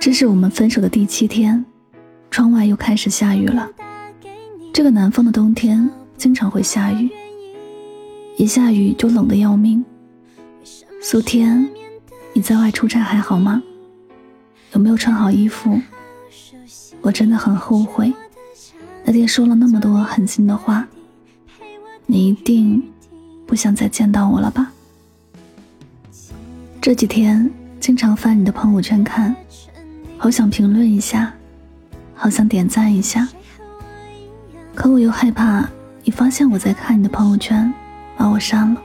[0.00, 1.64] 这是我们分手的第七天，
[2.30, 3.70] 窗外又开始下雨了。
[4.72, 7.08] 这个南方的冬天经常会下雨，
[8.36, 9.84] 一下雨就冷得要命。
[11.00, 11.68] 苏天，
[12.32, 13.62] 你在外出差还好吗？
[14.72, 15.80] 有没有穿好衣服？
[17.00, 18.12] 我真的很后悔，
[19.04, 20.86] 那天说了那么多狠心的话。
[22.06, 22.82] 你一定
[23.46, 24.72] 不想再见到我了吧？
[26.80, 27.48] 这几天
[27.82, 29.34] 经常翻你的朋友圈看，
[30.16, 31.34] 好想评论一下，
[32.14, 33.28] 好想点赞一下，
[34.72, 35.68] 可我又害怕
[36.04, 37.74] 你发现我在看你的朋友圈，
[38.16, 38.80] 把我删了。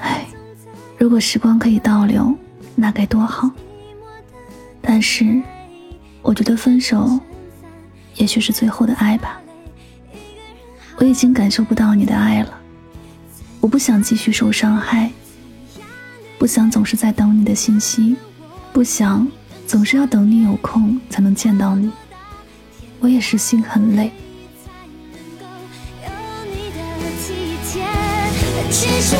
[0.00, 0.26] 唉，
[0.98, 2.36] 如果时光可以倒流，
[2.74, 3.48] 那该多好。
[4.82, 5.40] 但是，
[6.20, 7.16] 我觉得分手，
[8.16, 9.40] 也许是最后的爱吧。
[10.96, 12.58] 我已经感受不到你的爱了，
[13.60, 15.12] 我不想继续受伤害，
[16.44, 18.14] 不想总是在等你的信息，
[18.70, 19.26] 不想
[19.66, 21.90] 总是要等你有空才能见到你，
[23.00, 24.12] 我也是心很累。
[28.70, 29.16] 其实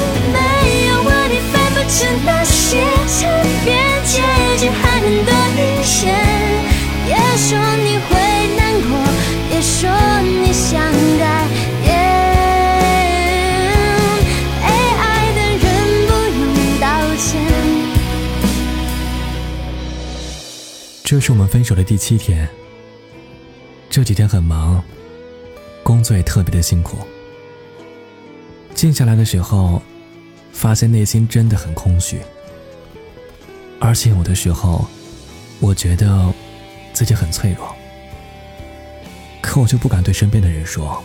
[21.15, 22.49] 这是我们分手的第七天。
[23.89, 24.83] 这几天很忙，
[25.85, 26.99] 工作也特别的辛苦。
[28.75, 29.81] 静下来的时候，
[30.53, 32.19] 发现内心真的很空虚，
[33.79, 34.89] 而且有的时候，
[35.61, 36.35] 我觉得
[36.93, 37.73] 自己很脆弱，
[39.41, 41.01] 可我就不敢对身边的人说。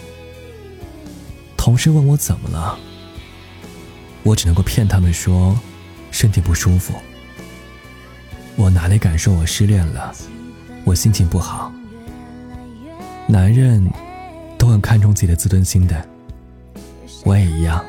[1.56, 2.80] 同事问我怎么了，
[4.24, 5.56] 我只能够骗他们说
[6.10, 6.96] 身体不舒服。
[8.60, 10.14] 我哪里敢说我失恋了，
[10.84, 11.72] 我心情不好。
[13.26, 13.90] 男人
[14.58, 16.06] 都很看重自己的自尊心的。
[17.24, 17.84] 我也一样。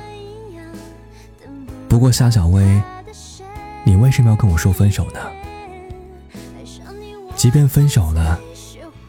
[1.88, 2.80] 不过夏小薇，
[3.82, 5.18] 你为什么要跟我说分手呢？
[7.34, 8.38] 即便分手了，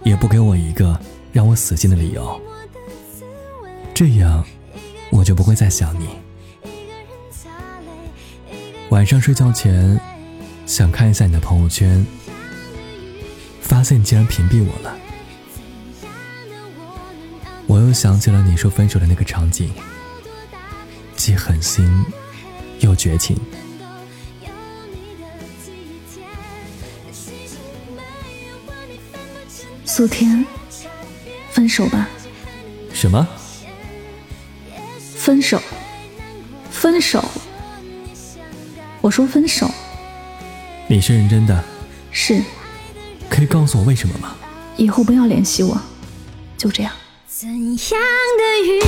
[0.03, 0.99] 也不给我一个
[1.31, 2.41] 让我死心的理由，
[3.93, 4.43] 这样
[5.11, 6.09] 我就不会再想你。
[8.89, 9.99] 晚上睡觉前，
[10.71, 12.05] 想看一下你的朋友圈，
[13.59, 14.97] 发现你竟然屏蔽我了。
[17.67, 19.69] 我又想起了你说分手的那个场景。
[21.17, 21.85] 既狠心
[22.79, 23.37] 又绝情。
[29.83, 30.45] 苏天，
[31.49, 32.07] 分手吧。
[32.93, 33.27] 什么？
[35.17, 35.61] 分手？
[36.71, 37.21] 分手？
[39.01, 39.69] 我说分手。
[40.91, 41.63] 你是认真的？
[42.11, 42.43] 是。
[43.29, 44.35] 可以告诉我为什么吗？
[44.75, 45.81] 以后不要联系我，
[46.57, 46.91] 就这样。
[47.29, 48.81] 怎样的雨，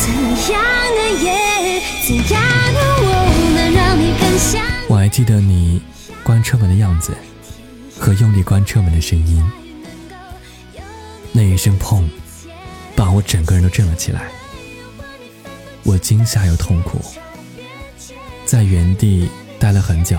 [0.00, 0.64] 怎样
[0.96, 4.64] 的夜，怎样的我能让你更想？
[4.88, 5.82] 我还记得你
[6.24, 7.12] 关车门的样子，
[7.98, 9.44] 和用力关车门的声音。
[11.30, 12.08] 那一声砰，
[12.96, 14.28] 把我整个人都震了起来。
[15.82, 16.98] 我惊吓又痛苦，
[18.46, 19.28] 在原地
[19.58, 20.18] 待了很久。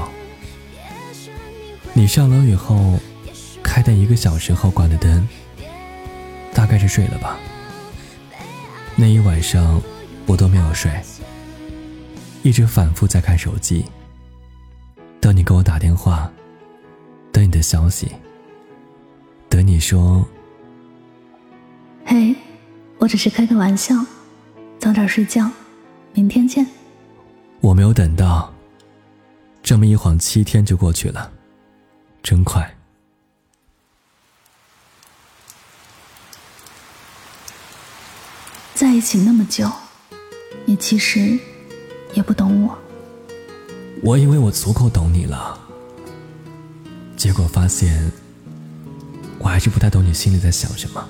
[1.93, 2.97] 你上楼以后，
[3.61, 5.27] 开的一个小时后关的灯，
[6.53, 7.37] 大概是睡了吧。
[8.95, 9.81] 那一晚上，
[10.25, 10.91] 我都没有睡，
[12.43, 13.85] 一直反复在看手机。
[15.19, 16.31] 等你给我打电话，
[17.31, 18.09] 等你的消息，
[19.49, 20.25] 等你说
[22.05, 22.33] ：“嘿，
[22.99, 23.95] 我只是开个玩笑，
[24.79, 25.51] 早点睡觉，
[26.13, 26.65] 明天见。”
[27.59, 28.51] 我没有等到，
[29.61, 31.31] 这么一晃七天就过去了，
[32.23, 32.77] 真快。
[38.73, 39.69] 在一起那么久，
[40.65, 41.37] 你其实
[42.13, 42.77] 也不懂我。
[44.01, 45.59] 我以为我足够懂你了，
[47.15, 48.11] 结果发现
[49.37, 51.07] 我还是不太懂你心里在想什么。